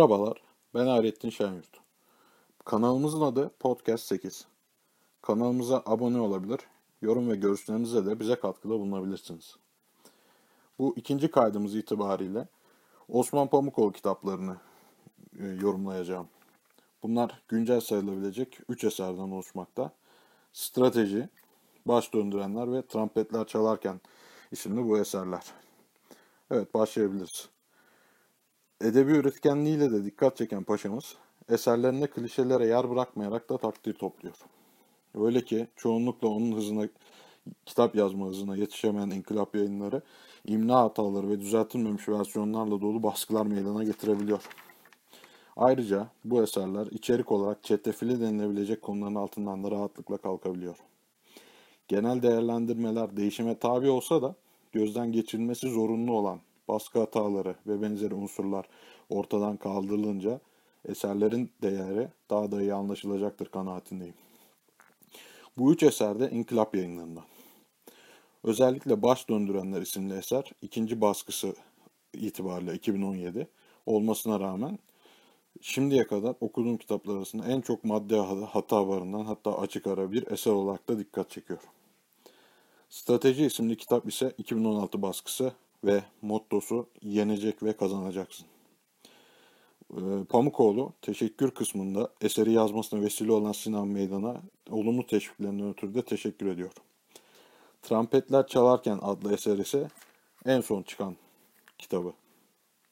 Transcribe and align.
Merhabalar, 0.00 0.42
ben 0.74 0.86
Hayrettin 0.86 1.30
Şenyurt. 1.30 1.80
Kanalımızın 2.64 3.20
adı 3.20 3.50
Podcast 3.58 4.04
8. 4.04 4.46
Kanalımıza 5.22 5.82
abone 5.86 6.20
olabilir, 6.20 6.58
yorum 7.02 7.30
ve 7.30 7.36
görüşlerinize 7.36 8.06
de 8.06 8.20
bize 8.20 8.34
katkıda 8.34 8.72
bulunabilirsiniz. 8.72 9.56
Bu 10.78 10.94
ikinci 10.96 11.30
kaydımız 11.30 11.74
itibariyle 11.74 12.48
Osman 13.08 13.48
Pamukoğlu 13.48 13.92
kitaplarını 13.92 14.56
e, 15.38 15.46
yorumlayacağım. 15.46 16.28
Bunlar 17.02 17.42
güncel 17.48 17.80
sayılabilecek 17.80 18.58
3 18.68 18.84
eserden 18.84 19.30
oluşmakta. 19.30 19.90
Strateji, 20.52 21.28
Baş 21.86 22.14
Döndürenler 22.14 22.72
ve 22.72 22.86
Trampetler 22.86 23.46
Çalarken 23.46 24.00
isimli 24.52 24.88
bu 24.88 24.98
eserler. 24.98 25.44
Evet 26.50 26.74
başlayabiliriz. 26.74 27.48
Edebi 28.80 29.12
üretkenliğiyle 29.12 29.92
de 29.92 30.04
dikkat 30.04 30.36
çeken 30.36 30.64
paşamız, 30.64 31.14
eserlerinde 31.48 32.06
klişelere 32.06 32.66
yer 32.66 32.90
bırakmayarak 32.90 33.50
da 33.50 33.58
takdir 33.58 33.94
topluyor. 33.94 34.34
Öyle 35.14 35.44
ki 35.44 35.66
çoğunlukla 35.76 36.28
onun 36.28 36.56
hızına, 36.56 36.88
kitap 37.66 37.94
yazma 37.94 38.26
hızına 38.26 38.56
yetişemeyen 38.56 39.10
inkılap 39.10 39.54
yayınları, 39.54 40.02
imla 40.46 40.80
hataları 40.80 41.28
ve 41.28 41.40
düzeltilmemiş 41.40 42.08
versiyonlarla 42.08 42.80
dolu 42.80 43.02
baskılar 43.02 43.46
meydana 43.46 43.84
getirebiliyor. 43.84 44.42
Ayrıca 45.56 46.08
bu 46.24 46.42
eserler 46.42 46.86
içerik 46.86 47.32
olarak 47.32 47.64
çetrefilli 47.64 48.20
denilebilecek 48.20 48.82
konuların 48.82 49.14
altından 49.14 49.64
da 49.64 49.70
rahatlıkla 49.70 50.16
kalkabiliyor. 50.16 50.76
Genel 51.88 52.22
değerlendirmeler 52.22 53.16
değişime 53.16 53.58
tabi 53.58 53.90
olsa 53.90 54.22
da 54.22 54.34
gözden 54.72 55.12
geçirilmesi 55.12 55.68
zorunlu 55.70 56.12
olan 56.12 56.40
baskı 56.72 56.98
hataları 56.98 57.54
ve 57.66 57.82
benzeri 57.82 58.14
unsurlar 58.14 58.68
ortadan 59.08 59.56
kaldırılınca 59.56 60.40
eserlerin 60.88 61.50
değeri 61.62 62.08
daha 62.30 62.52
da 62.52 62.62
iyi 62.62 62.74
anlaşılacaktır 62.74 63.46
kanaatindeyim. 63.46 64.14
Bu 65.58 65.72
üç 65.72 65.82
eser 65.82 66.20
de 66.20 66.30
İnkılap 66.30 66.74
yayınlarından. 66.74 67.24
Özellikle 68.44 69.02
Baş 69.02 69.28
Döndürenler 69.28 69.82
isimli 69.82 70.14
eser 70.14 70.52
ikinci 70.62 71.00
baskısı 71.00 71.54
itibariyle 72.14 72.74
2017 72.74 73.48
olmasına 73.86 74.40
rağmen 74.40 74.78
şimdiye 75.60 76.06
kadar 76.06 76.34
okuduğum 76.40 76.76
kitaplar 76.76 77.16
arasında 77.16 77.46
en 77.46 77.60
çok 77.60 77.84
madde 77.84 78.16
hata 78.46 78.88
barından 78.88 79.24
hatta 79.24 79.58
açık 79.58 79.86
ara 79.86 80.12
bir 80.12 80.30
eser 80.30 80.52
olarak 80.52 80.88
da 80.88 80.98
dikkat 80.98 81.30
çekiyor. 81.30 81.60
Strateji 82.88 83.46
isimli 83.46 83.76
kitap 83.76 84.08
ise 84.08 84.32
2016 84.38 85.02
baskısı 85.02 85.52
ve 85.84 86.04
mottosu 86.22 86.86
yenecek 87.02 87.62
ve 87.62 87.76
kazanacaksın. 87.76 88.46
Ee, 89.96 90.24
Pamukoğlu 90.28 90.92
teşekkür 91.02 91.50
kısmında 91.50 92.10
eseri 92.20 92.52
yazmasına 92.52 93.00
vesile 93.00 93.32
olan 93.32 93.52
Sinan 93.52 93.88
Meydan'a 93.88 94.42
olumlu 94.70 95.06
teşviklerinden 95.06 95.70
ötürü 95.70 95.94
de 95.94 96.02
teşekkür 96.02 96.46
ediyor. 96.46 96.70
Trampetler 97.82 98.46
Çalarken 98.46 98.98
adlı 99.02 99.34
eser 99.34 99.58
ise 99.58 99.88
en 100.46 100.60
son 100.60 100.82
çıkan 100.82 101.16
kitabı. 101.78 102.12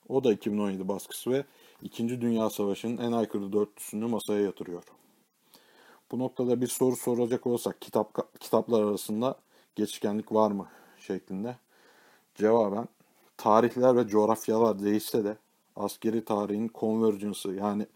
O 0.09 0.25
da 0.25 0.33
2017 0.33 0.89
baskısı 0.89 1.31
ve 1.31 1.45
İkinci 1.83 2.21
Dünya 2.21 2.51
Savaşı'nın 2.51 2.97
en 2.97 3.13
aykırı 3.13 3.53
dörtlüsünü 3.53 4.07
masaya 4.07 4.41
yatırıyor. 4.41 4.83
Bu 6.13 6.19
noktada 6.19 6.61
bir 6.61 6.67
soru 6.67 6.97
soracak 6.97 7.47
olsak 7.47 7.81
kitap 7.81 8.41
kitaplar 8.41 8.83
arasında 8.83 9.37
geçişkenlik 9.77 10.33
var 10.33 10.51
mı 10.51 10.69
şeklinde 10.99 11.57
cevaben 12.39 12.89
tarihler 13.37 13.97
ve 13.97 14.09
coğrafyalar 14.09 14.83
değişse 14.83 15.25
de 15.25 15.37
askeri 15.77 16.25
tarihin 16.25 16.71
convergence'ı 16.75 17.55
yani 17.55 17.87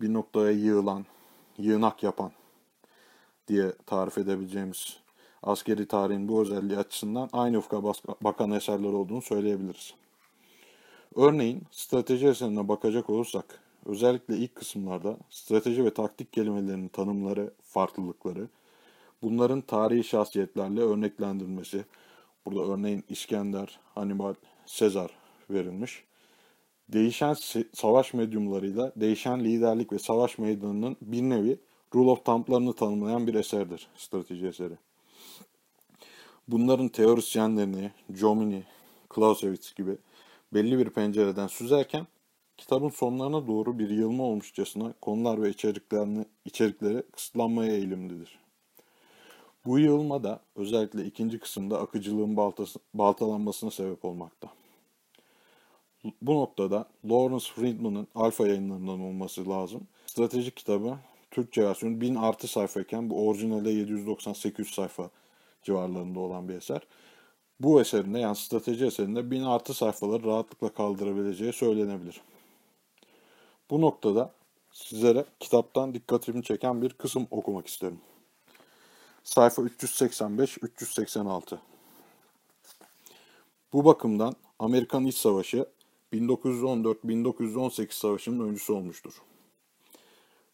bir 0.00 0.12
noktaya 0.12 0.50
yığılan, 0.50 1.06
yığınak 1.58 2.02
yapan 2.02 2.32
diye 3.48 3.72
tarif 3.86 4.18
edebileceğimiz 4.18 4.96
askeri 5.42 5.88
tarihin 5.88 6.28
bu 6.28 6.42
özelliği 6.42 6.78
açısından 6.78 7.28
aynı 7.32 7.58
ufka 7.58 7.82
bakan 8.20 8.50
eserler 8.50 8.92
olduğunu 8.92 9.22
söyleyebiliriz. 9.22 9.94
Örneğin 11.16 11.62
strateji 11.70 12.28
eserine 12.28 12.68
bakacak 12.68 13.10
olursak 13.10 13.60
özellikle 13.86 14.36
ilk 14.36 14.54
kısımlarda 14.54 15.16
strateji 15.30 15.84
ve 15.84 15.94
taktik 15.94 16.32
kelimelerinin 16.32 16.88
tanımları, 16.88 17.50
farklılıkları, 17.62 18.48
bunların 19.22 19.60
tarihi 19.60 20.04
şahsiyetlerle 20.04 20.80
örneklendirilmesi, 20.80 21.84
burada 22.46 22.72
örneğin 22.72 23.04
İskender, 23.08 23.80
Hannibal, 23.94 24.34
Sezar 24.66 25.10
verilmiş. 25.50 26.04
Değişen 26.88 27.36
savaş 27.74 28.14
medyumlarıyla 28.14 28.92
değişen 28.96 29.44
liderlik 29.44 29.92
ve 29.92 29.98
savaş 29.98 30.38
meydanının 30.38 30.96
bir 31.02 31.22
nevi 31.22 31.58
rule 31.94 32.10
of 32.10 32.24
thumb'larını 32.24 32.72
tanımlayan 32.72 33.26
bir 33.26 33.34
eserdir 33.34 33.88
strateji 33.96 34.46
eseri. 34.46 34.74
Bunların 36.48 36.88
teorisyenlerini 36.88 37.90
Jomini, 38.14 38.64
Clausewitz 39.14 39.74
gibi 39.74 39.96
belli 40.54 40.78
bir 40.78 40.90
pencereden 40.90 41.46
süzerken 41.46 42.06
kitabın 42.56 42.88
sonlarına 42.88 43.46
doğru 43.46 43.78
bir 43.78 43.90
yılma 43.90 44.24
olmuşçasına 44.24 44.94
konular 45.00 45.42
ve 45.42 45.50
içeriklerini, 45.50 46.24
içerikleri 46.44 47.02
kısıtlanmaya 47.12 47.72
eğilimlidir. 47.72 48.41
Bu 49.66 49.78
yığılma 49.78 50.24
da 50.24 50.40
özellikle 50.56 51.04
ikinci 51.04 51.38
kısımda 51.38 51.80
akıcılığın 51.80 52.36
baltası, 52.36 52.78
baltalanmasına 52.94 53.70
sebep 53.70 54.04
olmakta. 54.04 54.48
Bu 56.22 56.34
noktada 56.34 56.88
Lawrence 57.04 57.46
Friedman'ın 57.54 58.08
alfa 58.14 58.48
yayınlarından 58.48 59.00
olması 59.00 59.48
lazım. 59.48 59.86
Stratejik 60.06 60.56
kitabı 60.56 60.98
Türkçe 61.30 61.64
versiyonu 61.64 62.00
1000 62.00 62.14
artı 62.14 62.48
sayfayken 62.48 63.10
bu 63.10 63.28
orijinalde 63.28 63.70
798 63.70 64.68
sayfa 64.68 65.10
civarlarında 65.62 66.20
olan 66.20 66.48
bir 66.48 66.54
eser. 66.54 66.80
Bu 67.60 67.80
eserinde 67.80 68.18
yani 68.18 68.36
strateji 68.36 68.84
eserinde 68.84 69.30
1000 69.30 69.42
artı 69.42 69.74
sayfaları 69.74 70.24
rahatlıkla 70.24 70.68
kaldırabileceği 70.68 71.52
söylenebilir. 71.52 72.20
Bu 73.70 73.80
noktada 73.80 74.32
sizlere 74.70 75.24
kitaptan 75.40 75.94
dikkatimi 75.94 76.42
çeken 76.42 76.82
bir 76.82 76.90
kısım 76.90 77.26
okumak 77.30 77.66
isterim. 77.66 78.00
Sayfa 79.24 79.62
385-386 79.62 81.58
Bu 83.72 83.84
bakımdan 83.84 84.34
Amerikan 84.58 85.04
İç 85.04 85.16
Savaşı 85.16 85.66
1914-1918 86.12 87.92
savaşının 87.92 88.48
öncüsü 88.48 88.72
olmuştur. 88.72 89.22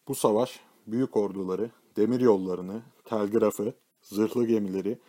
Bu 0.07 0.15
savaş 0.15 0.59
büyük 0.87 1.17
orduları, 1.17 1.71
demir 1.95 2.19
yollarını, 2.19 2.81
telgrafı, 3.05 3.73
zırhlı 4.01 4.47
gemileri, 4.47 4.99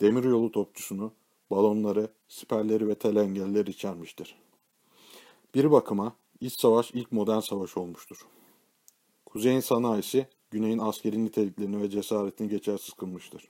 demiryolu 0.00 0.52
topçusunu, 0.52 1.12
balonları, 1.50 2.08
siperleri 2.28 2.88
ve 2.88 2.94
tel 2.94 3.16
engelleri 3.16 3.70
içermiştir. 3.70 4.36
Bir 5.54 5.70
bakıma 5.70 6.16
iç 6.40 6.60
savaş 6.60 6.90
ilk 6.90 7.12
modern 7.12 7.40
savaş 7.40 7.76
olmuştur. 7.76 8.26
Kuzeyin 9.26 9.60
sanayisi, 9.60 10.26
güneyin 10.50 10.78
askeri 10.78 11.24
niteliklerini 11.24 11.82
ve 11.82 11.90
cesaretini 11.90 12.48
geçersiz 12.48 12.94
kılmıştır. 12.94 13.48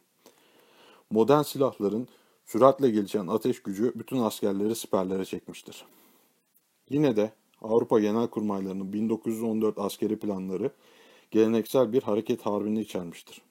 Modern 1.10 1.42
silahların 1.42 2.08
süratle 2.46 2.90
gelişen 2.90 3.26
ateş 3.26 3.62
gücü 3.62 3.92
bütün 3.94 4.18
askerleri 4.18 4.74
siperlere 4.74 5.24
çekmiştir. 5.24 5.84
Yine 6.90 7.16
de 7.16 7.32
Avrupa 7.62 8.00
Genel 8.00 8.26
Kurmaylarının 8.26 8.92
1914 8.92 9.78
askeri 9.78 10.18
planları 10.18 10.70
geleneksel 11.30 11.92
bir 11.92 12.02
hareket 12.02 12.46
harbini 12.46 12.80
içermiştir. 12.80 13.42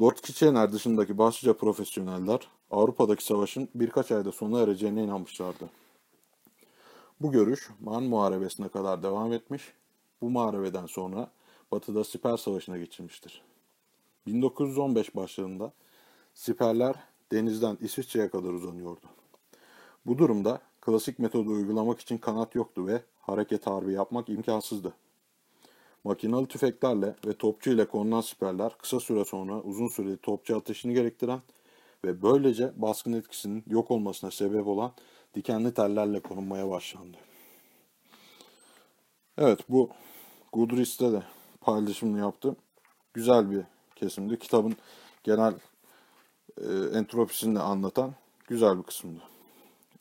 Lord 0.00 0.16
Kitchener 0.16 0.72
dışındaki 0.72 1.18
başlıca 1.18 1.52
profesyoneller 1.52 2.48
Avrupa'daki 2.70 3.24
savaşın 3.24 3.68
birkaç 3.74 4.12
ayda 4.12 4.32
sona 4.32 4.60
ereceğine 4.60 5.04
inanmışlardı. 5.04 5.70
Bu 7.20 7.32
görüş 7.32 7.70
Man 7.80 8.02
Muharebesi'ne 8.02 8.68
kadar 8.68 9.02
devam 9.02 9.32
etmiş, 9.32 9.62
bu 10.20 10.30
muharebeden 10.30 10.86
sonra 10.86 11.30
Batı'da 11.74 12.04
siper 12.04 12.36
savaşına 12.36 12.78
geçilmiştir. 12.78 13.42
1915 14.26 15.16
başlarında 15.16 15.72
siperler 16.34 16.94
denizden 17.32 17.78
İsviçre'ye 17.80 18.30
kadar 18.30 18.48
uzanıyordu. 18.48 19.06
Bu 20.06 20.18
durumda 20.18 20.60
klasik 20.80 21.18
metodu 21.18 21.50
uygulamak 21.50 22.00
için 22.00 22.18
kanat 22.18 22.54
yoktu 22.54 22.86
ve 22.86 23.02
hareket 23.20 23.66
harbi 23.66 23.92
yapmak 23.92 24.28
imkansızdı. 24.28 24.94
Makinalı 26.04 26.46
tüfeklerle 26.46 27.16
ve 27.26 27.36
topçu 27.36 27.70
ile 27.70 27.88
konulan 27.88 28.20
siperler 28.20 28.78
kısa 28.78 29.00
süre 29.00 29.24
sonra 29.24 29.60
uzun 29.60 29.88
süreli 29.88 30.16
topçu 30.16 30.56
ateşini 30.56 30.94
gerektiren 30.94 31.40
ve 32.04 32.22
böylece 32.22 32.72
baskın 32.76 33.12
etkisinin 33.12 33.64
yok 33.66 33.90
olmasına 33.90 34.30
sebep 34.30 34.66
olan 34.66 34.92
dikenli 35.34 35.74
tellerle 35.74 36.20
korunmaya 36.20 36.70
başlandı. 36.70 37.16
Evet 39.38 39.60
bu 39.68 39.90
Goodreads'te 40.52 41.12
de 41.12 41.22
paylaşımını 41.64 42.18
yaptım. 42.18 42.56
Güzel 43.14 43.50
bir 43.50 43.62
kesimdi. 43.96 44.38
Kitabın 44.38 44.76
genel 45.24 45.54
e, 46.58 46.98
entropisini 46.98 47.54
de 47.54 47.60
anlatan 47.60 48.14
güzel 48.46 48.78
bir 48.78 48.82
kısımdı. 48.82 49.20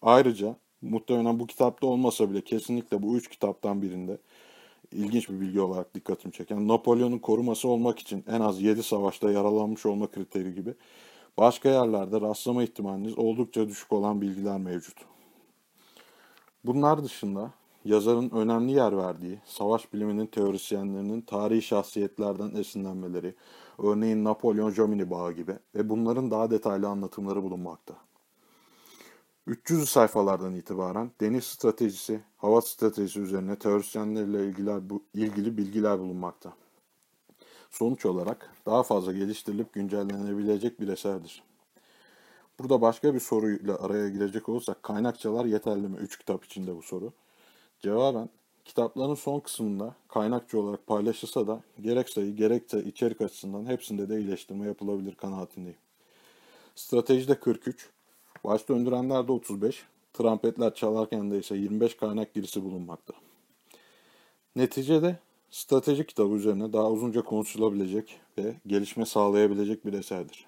Ayrıca 0.01 0.56
muhtemelen 0.81 1.39
bu 1.39 1.48
kitapta 1.48 1.88
olmasa 1.88 2.30
bile 2.30 2.42
kesinlikle 2.42 3.04
bu 3.04 3.18
üç 3.18 3.30
kitaptan 3.30 3.81
birinde 3.81 4.18
ilginç 4.92 5.30
bir 5.30 5.42
bilgi 5.42 5.62
olarak 5.62 5.95
dikkatimi 5.95 6.33
çeken 6.33 6.68
Napolyon'un 6.68 7.19
koruması 7.19 7.68
olmak 7.68 8.00
için 8.00 8.24
en 8.27 8.42
az 8.42 8.62
7 8.62 8.83
savaşta 8.83 9.31
yaralanmış 9.31 9.86
olma 9.86 10.07
kriteri 10.07 10.56
gibi 10.56 10.74
başka 11.38 11.69
yerlerde 11.69 12.21
rastlama 12.21 12.63
ihtimaliniz 12.63 13.18
oldukça 13.18 13.68
düşük 13.68 13.92
olan 13.92 14.21
bilgiler 14.21 14.57
mevcut. 14.57 14.98
Bunlar 16.65 17.04
dışında 17.04 17.51
yazarın 17.86 18.30
önemli 18.30 18.72
yer 18.72 18.98
verdiği 18.98 19.40
savaş 19.46 19.94
biliminin 19.94 20.28
teorisyenlerinin 20.28 21.22
tarihi 21.22 21.62
şahsiyetlerden 21.62 22.56
esinlenmeleri, 22.56 23.36
örneğin 23.80 24.24
Napolyon 24.24 24.72
Jomini 24.72 25.10
bağı 25.10 25.34
gibi 25.34 25.60
ve 25.76 25.90
bunların 25.90 26.32
daha 26.32 26.52
detaylı 26.52 26.88
anlatımları 26.88 27.44
bulunmakta. 27.44 27.94
300 29.48 29.90
sayfalardan 29.90 30.56
itibaren 30.56 31.12
deniz 31.22 31.44
stratejisi, 31.44 32.22
hava 32.38 32.62
stratejisi 32.62 33.20
üzerine 33.20 33.56
teorisyenlerle 33.56 34.48
ilgili, 34.48 34.72
ilgili 35.14 35.58
bilgiler 35.58 36.00
bulunmakta. 36.00 36.54
Sonuç 37.70 38.06
olarak 38.06 38.50
daha 38.66 38.84
fazla 38.84 39.14
geliştirilip 39.14 39.74
güncellenebilecek 39.74 40.80
bir 40.80 40.88
eserdir. 40.88 41.44
Burada 42.60 42.82
başka 42.82 43.14
bir 43.14 43.20
soruyla 43.20 43.80
araya 43.80 44.10
girecek 44.10 44.50
olursak 44.50 44.84
kaynakçalar 44.84 45.46
yeterli 45.46 45.88
mi? 45.88 45.98
3 45.98 46.18
kitap 46.18 46.46
içinde 46.46 46.76
bu 46.76 46.82
soru. 46.82 47.14
Cevaben 47.84 48.30
kitapların 48.66 49.16
son 49.16 49.40
kısmında 49.40 49.96
kaynakçı 50.08 50.60
olarak 50.60 50.88
paylaşılsa 50.88 51.48
da 51.48 51.62
gerek 51.82 52.10
sayı 52.10 52.36
gerekse 52.36 52.84
içerik 52.84 53.22
açısından 53.22 53.66
hepsinde 53.66 54.10
de 54.10 54.20
iyileştirme 54.20 54.68
yapılabilir 54.68 55.16
kanaatindeyim. 55.16 55.78
Stratejide 56.76 57.40
43, 57.40 57.90
baş 58.44 58.70
döndürenlerde 58.70 59.32
35, 59.32 59.84
trampetler 60.14 60.76
çalarken 60.76 61.32
de 61.32 61.40
ise 61.40 61.56
25 61.56 61.98
kaynak 61.98 62.34
girisi 62.34 62.64
bulunmakta. 62.64 63.14
Neticede 64.56 65.20
strateji 65.50 66.06
kitabı 66.06 66.34
üzerine 66.34 66.74
daha 66.74 66.92
uzunca 66.92 67.22
konuşulabilecek 67.22 68.20
ve 68.38 68.56
gelişme 68.68 69.06
sağlayabilecek 69.06 69.86
bir 69.86 69.94
eserdir. 69.94 70.48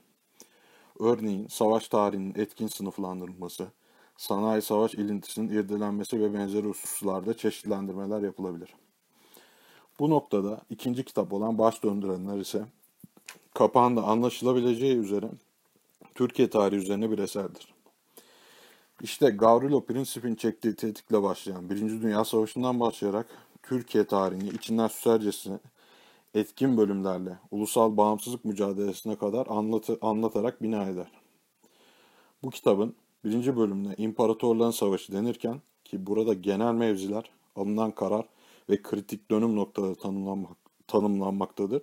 Örneğin 1.00 1.48
savaş 1.48 1.88
tarihinin 1.88 2.34
etkin 2.36 2.68
sınıflandırılması, 2.68 3.68
sanayi 4.18 4.62
savaş 4.62 4.94
ilintisinin 4.94 5.50
irdelenmesi 5.50 6.20
ve 6.20 6.34
benzeri 6.34 6.68
hususlarda 6.68 7.38
çeşitlendirmeler 7.38 8.22
yapılabilir. 8.22 8.74
Bu 10.00 10.10
noktada 10.10 10.62
ikinci 10.70 11.06
kitap 11.06 11.34
olan 11.34 11.58
Baş 11.58 11.84
Döndürenler 11.84 12.38
ise 12.38 12.66
kapağında 13.54 14.04
anlaşılabileceği 14.04 14.98
üzere 14.98 15.30
Türkiye 16.16 16.50
tarihi 16.50 16.80
üzerine 16.80 17.12
bir 17.12 17.20
eserdir. 17.20 17.74
İşte 19.02 19.30
Gavrilo 19.30 19.86
Princip'in 19.86 20.36
çektiği 20.36 20.76
tetikle 20.76 21.24
başlayan 21.24 21.70
Birinci 21.70 22.02
Dünya 22.02 22.26
Savaşı'ndan 22.26 22.80
başlayarak 22.80 23.28
Türkiye 23.64 24.04
tarihini 24.04 24.50
içinden 24.50 24.88
süsercesine 24.88 25.60
etkin 26.34 26.78
bölümlerle 26.78 27.40
ulusal 27.52 27.98
bağımsızlık 27.98 28.46
mücadelesine 28.46 29.16
kadar 29.16 29.48
anlatı, 29.48 29.98
anlatarak 30.02 30.64
bina 30.64 30.84
eder. 30.84 31.12
Bu 32.44 32.50
kitabın 32.50 32.96
birinci 33.26 33.58
bölümüne 33.58 33.96
İmparatorların 33.98 34.72
Savaşı 34.72 35.14
denirken 35.14 35.62
ki 35.86 36.08
burada 36.08 36.34
genel 36.34 36.74
mevziler, 36.74 37.30
alınan 37.56 37.92
karar 37.92 38.26
ve 38.70 38.82
kritik 38.82 39.32
dönüm 39.32 39.56
noktaları 39.56 39.96
tanımlanmak, 39.96 40.58
tanımlanmaktadır. 40.88 41.82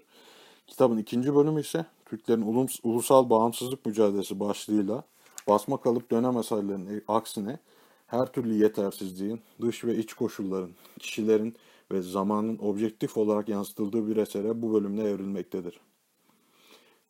Kitabın 0.66 0.98
ikinci 0.98 1.34
bölümü 1.34 1.60
ise 1.60 1.86
Türklerin 2.06 2.68
ulusal 2.82 3.30
bağımsızlık 3.30 3.86
mücadelesi 3.86 4.40
başlığıyla 4.40 5.04
basma 5.48 5.76
kalıp 5.76 6.10
dönem 6.10 6.38
eserlerinin 6.38 7.04
aksine 7.08 7.58
her 8.06 8.32
türlü 8.32 8.54
yetersizliğin, 8.54 9.40
dış 9.60 9.84
ve 9.84 9.96
iç 9.96 10.14
koşulların, 10.14 10.70
kişilerin 10.98 11.54
ve 11.92 12.02
zamanın 12.02 12.58
objektif 12.58 13.16
olarak 13.16 13.48
yansıtıldığı 13.48 14.08
bir 14.08 14.16
esere 14.16 14.62
bu 14.62 14.74
bölümde 14.74 15.02
evrilmektedir. 15.02 15.80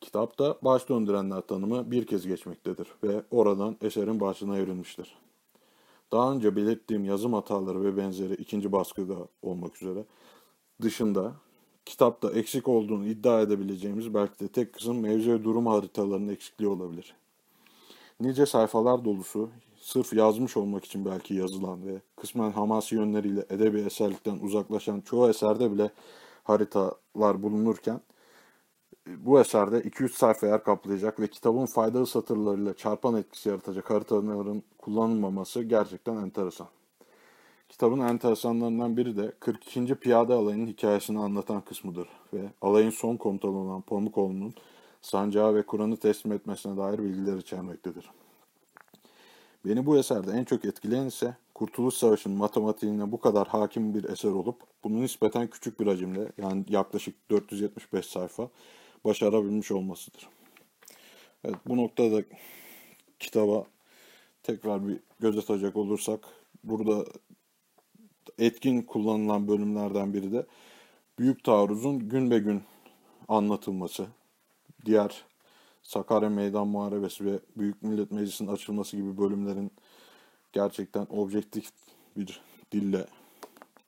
Kitapta 0.03 0.57
baş 0.61 0.89
döndürenler 0.89 1.41
tanımı 1.41 1.91
bir 1.91 2.07
kez 2.07 2.27
geçmektedir 2.27 2.87
ve 3.03 3.23
oradan 3.31 3.77
eserin 3.81 4.19
başına 4.19 4.57
evrilmiştir. 4.57 5.15
Daha 6.11 6.31
önce 6.31 6.55
belirttiğim 6.55 7.05
yazım 7.05 7.33
hataları 7.33 7.83
ve 7.83 7.97
benzeri 7.97 8.33
ikinci 8.33 8.71
baskıda 8.71 9.15
olmak 9.41 9.81
üzere 9.81 10.05
dışında 10.81 11.31
kitapta 11.85 12.31
eksik 12.31 12.67
olduğunu 12.67 13.05
iddia 13.05 13.41
edebileceğimiz 13.41 14.13
belki 14.13 14.39
de 14.39 14.47
tek 14.47 14.73
kısım 14.73 14.99
mevzu 14.99 15.43
durum 15.43 15.67
haritalarının 15.67 16.33
eksikliği 16.33 16.69
olabilir. 16.69 17.15
Nice 18.19 18.45
sayfalar 18.45 19.05
dolusu 19.05 19.49
sırf 19.77 20.13
yazmış 20.13 20.57
olmak 20.57 20.85
için 20.85 21.05
belki 21.05 21.33
yazılan 21.33 21.87
ve 21.87 22.01
kısmen 22.15 22.51
hamasi 22.51 22.95
yönleriyle 22.95 23.45
edebi 23.49 23.79
eserlikten 23.79 24.39
uzaklaşan 24.39 25.01
çoğu 25.01 25.29
eserde 25.29 25.71
bile 25.71 25.91
haritalar 26.43 27.43
bulunurken 27.43 28.01
bu 29.07 29.39
eserde 29.39 29.79
2-3 29.79 30.09
sayfa 30.09 30.47
yer 30.47 30.63
kaplayacak 30.63 31.19
ve 31.19 31.27
kitabın 31.27 31.65
faydalı 31.65 32.07
satırlarıyla 32.07 32.73
çarpan 32.73 33.15
etkisi 33.15 33.49
yaratacak 33.49 33.89
haritaların 33.89 34.63
kullanılmaması 34.77 35.63
gerçekten 35.63 36.15
enteresan. 36.15 36.67
Kitabın 37.69 37.99
enteresanlarından 37.99 38.97
biri 38.97 39.17
de 39.17 39.31
42. 39.39 39.95
Piyade 39.95 40.33
Alayı'nın 40.33 40.67
hikayesini 40.67 41.19
anlatan 41.19 41.61
kısmıdır 41.61 42.07
ve 42.33 42.49
alayın 42.61 42.89
son 42.89 43.17
komutanı 43.17 43.57
olan 43.57 43.81
Pamukoğlu'nun 43.81 44.53
sancağı 45.01 45.55
ve 45.55 45.65
Kur'an'ı 45.65 45.97
teslim 45.97 46.33
etmesine 46.33 46.77
dair 46.77 46.99
bilgiler 46.99 47.37
içermektedir. 47.37 48.09
Beni 49.65 49.85
bu 49.85 49.97
eserde 49.97 50.31
en 50.31 50.43
çok 50.43 50.65
etkileyen 50.65 51.05
ise 51.05 51.35
Kurtuluş 51.55 51.95
Savaşı'nın 51.95 52.37
matematiğine 52.37 53.11
bu 53.11 53.19
kadar 53.19 53.47
hakim 53.47 53.93
bir 53.93 54.03
eser 54.03 54.29
olup 54.29 54.55
bunu 54.83 55.01
nispeten 55.01 55.47
küçük 55.47 55.79
bir 55.79 55.87
hacimde 55.87 56.31
yani 56.37 56.65
yaklaşık 56.69 57.29
475 57.29 58.05
sayfa 58.05 58.49
başarabilmiş 59.05 59.71
olmasıdır. 59.71 60.29
Evet 61.43 61.55
bu 61.67 61.77
noktada 61.77 62.23
kitaba 63.19 63.65
tekrar 64.43 64.87
bir 64.87 64.99
göz 65.19 65.37
atacak 65.37 65.75
olursak 65.75 66.19
burada 66.63 67.05
etkin 68.39 68.81
kullanılan 68.81 69.47
bölümlerden 69.47 70.13
biri 70.13 70.31
de 70.31 70.45
Büyük 71.19 71.43
Taarruz'un 71.43 72.09
gün 72.09 72.31
be 72.31 72.39
gün 72.39 72.61
anlatılması, 73.27 74.07
diğer 74.85 75.23
Sakarya 75.83 76.29
Meydan 76.29 76.67
Muharebesi 76.67 77.25
ve 77.25 77.39
Büyük 77.57 77.83
Millet 77.83 78.11
Meclisi'nin 78.11 78.49
açılması 78.49 78.97
gibi 78.97 79.17
bölümlerin 79.17 79.71
gerçekten 80.53 81.07
objektif 81.09 81.69
bir 82.17 82.41
dille 82.71 83.05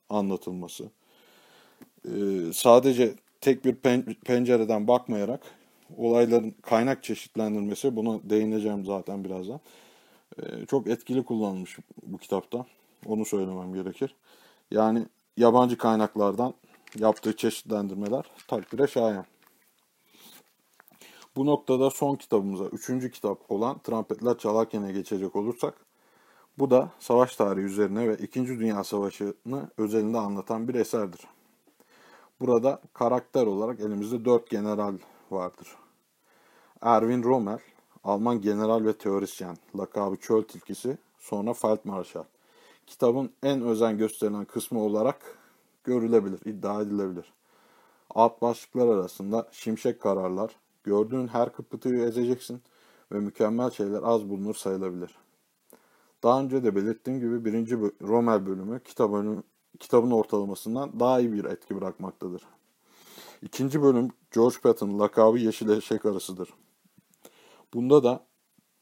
anlatılması. 0.08 0.90
Ee, 2.04 2.52
sadece 2.52 3.14
tek 3.40 3.64
bir 3.64 3.74
pen- 3.74 4.14
pencereden 4.14 4.88
bakmayarak 4.88 5.40
olayların 5.96 6.54
kaynak 6.62 7.04
çeşitlendirmesi, 7.04 7.96
buna 7.96 8.30
değineceğim 8.30 8.84
zaten 8.84 9.24
birazdan. 9.24 9.60
Ee, 10.38 10.66
çok 10.66 10.86
etkili 10.86 11.24
kullanılmış 11.24 11.78
bu 12.02 12.18
kitapta. 12.18 12.66
Onu 13.06 13.24
söylemem 13.24 13.74
gerekir. 13.74 14.14
Yani 14.70 15.06
yabancı 15.36 15.78
kaynaklardan 15.78 16.54
yaptığı 16.98 17.36
çeşitlendirmeler 17.36 18.24
takdire 18.48 18.86
şayan. 18.86 19.24
Bu 21.36 21.46
noktada 21.46 21.90
son 21.90 22.16
kitabımıza, 22.16 22.64
üçüncü 22.64 23.10
kitap 23.10 23.50
olan 23.50 23.78
Trampetler 23.78 24.38
Çalarken'e 24.38 24.92
geçecek 24.92 25.36
olursak, 25.36 25.74
bu 26.58 26.70
da 26.70 26.90
savaş 26.98 27.36
tarihi 27.36 27.64
üzerine 27.64 28.08
ve 28.08 28.16
İkinci 28.16 28.58
Dünya 28.58 28.84
Savaşı'nı 28.84 29.70
özelinde 29.78 30.18
anlatan 30.18 30.68
bir 30.68 30.74
eserdir. 30.74 31.20
Burada 32.40 32.80
karakter 32.94 33.46
olarak 33.46 33.80
elimizde 33.80 34.24
dört 34.24 34.50
general 34.50 34.94
vardır. 35.30 35.68
Erwin 36.80 37.22
Rommel, 37.22 37.58
Alman 38.04 38.40
general 38.40 38.84
ve 38.84 38.92
teorisyen, 38.92 39.56
lakabı 39.78 40.16
çöl 40.16 40.42
tilkisi, 40.42 40.98
sonra 41.18 41.52
Feldmarschall. 41.52 42.24
Kitabın 42.86 43.30
en 43.42 43.62
özen 43.62 43.98
gösterilen 43.98 44.44
kısmı 44.44 44.80
olarak 44.80 45.38
görülebilir, 45.84 46.40
iddia 46.44 46.82
edilebilir. 46.82 47.32
Alt 48.10 48.42
başlıklar 48.42 48.88
arasında 48.88 49.48
şimşek 49.52 50.00
kararlar, 50.00 50.56
gördüğün 50.84 51.28
her 51.28 51.52
kıpırtıyı 51.52 52.02
ezeceksin 52.02 52.62
ve 53.12 53.20
mükemmel 53.20 53.70
şeyler 53.70 54.00
az 54.02 54.28
bulunur 54.28 54.54
sayılabilir. 54.54 55.18
Daha 56.22 56.40
önce 56.40 56.64
de 56.64 56.76
belirttiğim 56.76 57.20
gibi 57.20 57.44
birinci 57.44 57.78
Rommel 58.02 58.46
bölümü 58.46 58.80
kitabın, 58.80 59.44
kitabın 59.76 60.10
ortalamasından 60.10 61.00
daha 61.00 61.20
iyi 61.20 61.32
bir 61.32 61.44
etki 61.44 61.76
bırakmaktadır. 61.76 62.42
İkinci 63.42 63.82
bölüm 63.82 64.10
George 64.34 64.56
Patton 64.62 64.98
lakabı 64.98 65.38
Yeşil 65.38 65.68
Eşek 65.68 66.06
arasıdır. 66.06 66.48
Bunda 67.74 68.04
da 68.04 68.26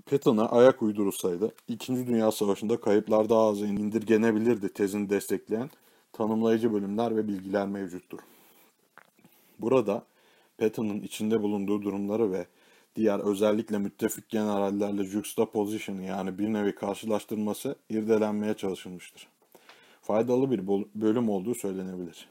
Patton'a 0.06 0.48
ayak 0.48 0.82
uydurulsaydı 0.82 1.54
İkinci 1.68 2.06
Dünya 2.06 2.32
Savaşı'nda 2.32 2.80
kayıplar 2.80 3.28
daha 3.28 3.48
az 3.48 3.60
indirgenebilirdi 3.60 4.72
tezini 4.72 5.10
destekleyen 5.10 5.70
tanımlayıcı 6.12 6.72
bölümler 6.72 7.16
ve 7.16 7.28
bilgiler 7.28 7.66
mevcuttur. 7.66 8.18
Burada 9.58 10.04
Patton'ın 10.58 11.00
içinde 11.02 11.42
bulunduğu 11.42 11.82
durumları 11.82 12.32
ve 12.32 12.46
diğer 12.96 13.18
özellikle 13.18 13.78
müttefik 13.78 14.28
generallerle 14.28 15.04
juxtaposition 15.04 16.00
yani 16.00 16.38
bir 16.38 16.52
nevi 16.52 16.74
karşılaştırması 16.74 17.76
irdelenmeye 17.90 18.54
çalışılmıştır. 18.54 19.33
Faydalı 20.04 20.50
bir 20.50 20.66
bölüm 20.94 21.28
olduğu 21.28 21.54
söylenebilir. 21.54 22.28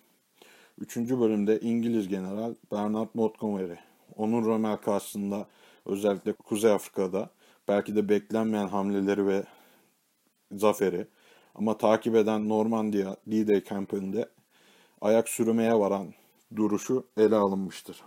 Üçüncü 0.80 1.20
bölümde 1.20 1.60
İngiliz 1.60 2.08
General 2.08 2.56
Bernard 2.72 3.10
Montgomery, 3.14 3.76
onun 4.16 4.46
Rommel 4.46 4.78
karşısında 4.78 5.48
özellikle 5.86 6.34
Kuzey 6.34 6.72
Afrika'da 6.72 7.30
belki 7.68 7.96
de 7.96 8.10
beklenmeyen 8.10 8.68
hamleleri 8.68 9.28
ve 9.28 9.44
zaferi 10.52 11.08
ama 11.56 11.78
takip 11.78 12.16
eden 12.16 12.50
Normandiya 12.50 13.18
D-Day 13.28 13.64
kampanyasında 13.64 14.30
ayak 15.02 15.30
sürmeye 15.30 15.74
varan 15.74 16.14
duruşu 16.56 17.08
ele 17.18 17.36
alınmıştır. 17.36 18.04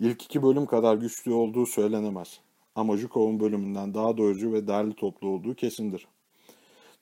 İlk 0.00 0.22
iki 0.22 0.42
bölüm 0.42 0.66
kadar 0.66 0.96
güçlü 0.96 1.32
olduğu 1.32 1.66
söylenemez. 1.66 2.40
Ama 2.74 2.96
Zhukov'un 2.96 3.40
bölümünden 3.40 3.94
daha 3.94 4.16
doyurucu 4.16 4.52
ve 4.52 4.66
derli 4.66 4.94
toplu 4.94 5.28
olduğu 5.28 5.54
kesindir. 5.54 6.06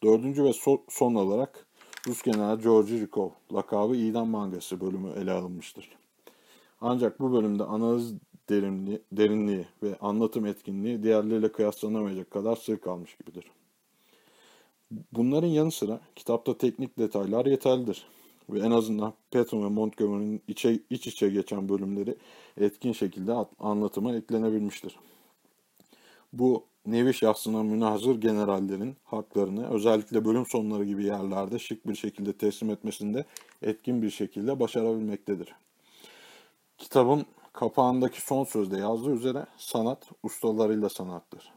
Dördüncü 0.03 0.45
ve 0.45 0.53
so 0.53 0.83
son 0.89 1.15
olarak 1.15 1.67
Rus 2.07 2.23
General 2.23 2.59
Georgi 2.59 2.99
Zhukov, 2.99 3.31
lakabı 3.53 3.97
idam 3.97 4.29
mangası 4.29 4.81
bölümü 4.81 5.11
ele 5.11 5.33
alınmıştır. 5.33 5.89
Ancak 6.81 7.21
bu 7.21 7.33
bölümde 7.33 7.65
analiz 7.65 8.15
derinliği, 8.49 9.03
derinliği 9.13 9.67
ve 9.83 9.97
anlatım 10.01 10.47
etkinliği 10.47 11.03
diğerleriyle 11.03 11.53
kıyaslanamayacak 11.53 12.31
kadar 12.31 12.57
sır 12.57 12.79
kalmış 12.79 13.17
gibidir. 13.17 13.45
Bunların 15.13 15.49
yanı 15.49 15.71
sıra 15.71 16.01
kitapta 16.17 16.59
teknik 16.59 16.99
detaylar 16.99 17.47
yeterlidir 17.47 18.07
ve 18.51 18.61
en 18.61 18.71
azından 18.71 19.15
Patton 19.31 19.65
ve 19.65 19.69
Montgomery'nin 19.69 20.43
içe, 20.49 20.79
iç 20.91 21.07
içe 21.07 21.29
geçen 21.29 21.69
bölümleri 21.69 22.17
etkin 22.61 22.93
şekilde 22.93 23.33
anlatıma 23.59 24.17
eklenebilmiştir. 24.17 24.97
Bu 26.33 26.65
nevi 26.87 27.15
şahsına 27.15 27.63
münazır 27.63 28.21
generallerin 28.21 28.97
haklarını 29.05 29.69
özellikle 29.71 30.25
bölüm 30.25 30.47
sonları 30.47 30.85
gibi 30.85 31.05
yerlerde 31.05 31.59
şık 31.59 31.89
bir 31.89 31.95
şekilde 31.95 32.33
teslim 32.33 32.71
etmesinde 32.71 33.25
etkin 33.63 34.03
bir 34.03 34.11
şekilde 34.11 34.61
başarabilmektedir. 34.61 35.55
Kitabın 36.79 37.27
kapağındaki 37.53 38.21
son 38.21 38.45
sözde 38.45 38.77
yazdığı 38.77 39.11
üzere 39.11 39.47
sanat 39.57 40.11
ustalarıyla 40.23 40.89
sanattır. 40.89 41.53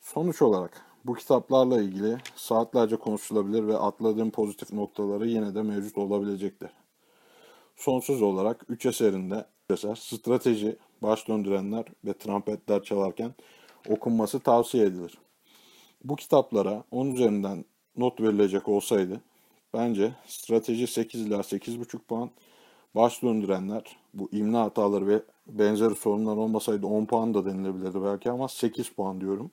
Sonuç 0.00 0.42
olarak 0.42 0.84
bu 1.04 1.14
kitaplarla 1.14 1.82
ilgili 1.82 2.18
saatlerce 2.36 2.96
konuşulabilir 2.96 3.66
ve 3.66 3.76
atladığım 3.76 4.30
pozitif 4.30 4.72
noktaları 4.72 5.28
yine 5.28 5.54
de 5.54 5.62
mevcut 5.62 5.98
olabilecektir. 5.98 6.70
Sonsuz 7.76 8.22
olarak 8.22 8.64
3 8.68 8.86
eserinde 8.86 9.46
eser 9.70 9.94
strateji, 9.94 10.76
baş 11.02 11.28
döndürenler 11.28 11.84
ve 12.04 12.12
trompetler 12.12 12.82
çalarken 12.82 13.34
okunması 13.88 14.40
tavsiye 14.40 14.84
edilir. 14.84 15.18
Bu 16.04 16.16
kitaplara 16.16 16.84
10 16.90 17.06
üzerinden 17.06 17.64
not 17.96 18.20
verilecek 18.20 18.68
olsaydı 18.68 19.20
bence 19.74 20.12
strateji 20.26 20.86
8 20.86 21.20
ila 21.20 21.36
8,5 21.36 21.98
puan, 21.98 22.30
baş 22.94 23.22
döndürenler 23.22 23.96
bu 24.14 24.28
imla 24.32 24.60
hataları 24.60 25.06
ve 25.06 25.22
benzeri 25.46 25.94
sorunlar 25.94 26.36
olmasaydı 26.36 26.86
10 26.86 27.04
puan 27.04 27.34
da 27.34 27.44
denilebilirdi 27.44 28.02
belki 28.02 28.30
ama 28.30 28.48
8 28.48 28.88
puan 28.88 29.20
diyorum 29.20 29.50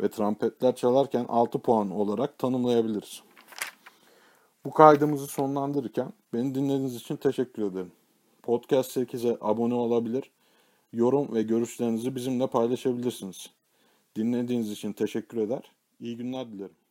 ve 0.00 0.08
trompetler 0.08 0.76
çalarken 0.76 1.24
6 1.28 1.58
puan 1.58 1.90
olarak 1.90 2.38
tanımlayabiliriz. 2.38 3.22
Bu 4.64 4.70
kaydımızı 4.70 5.26
sonlandırırken 5.26 6.12
beni 6.32 6.54
dinlediğiniz 6.54 6.96
için 6.96 7.16
teşekkür 7.16 7.62
ederim. 7.62 7.92
Podcast 8.42 8.96
8'e 8.96 9.38
abone 9.40 9.74
olabilir, 9.74 10.30
yorum 10.94 11.34
ve 11.34 11.42
görüşlerinizi 11.42 12.14
bizimle 12.14 12.46
paylaşabilirsiniz. 12.46 13.50
Dinlediğiniz 14.16 14.70
için 14.70 14.92
teşekkür 14.92 15.38
eder. 15.38 15.72
İyi 16.00 16.16
günler 16.16 16.52
dilerim. 16.52 16.83